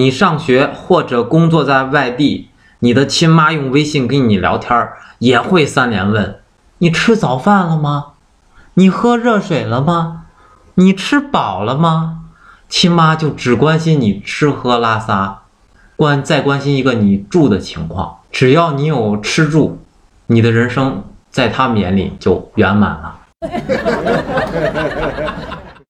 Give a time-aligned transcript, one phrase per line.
[0.00, 4.88] 你上学或者工作在外地你的亲妈用微信跟你聊天
[5.18, 6.40] 也会三连问
[6.78, 8.12] 你吃早饭了吗？
[8.72, 10.22] 你喝热水了吗？
[10.76, 12.20] 你吃饱了吗？
[12.70, 15.42] 亲妈就只关心你吃喝拉撒
[15.96, 18.20] 关再关心一个你住的情况。
[18.32, 19.84] 只要你有吃住
[20.28, 23.18] 你的人生在他们眼里就圆满了。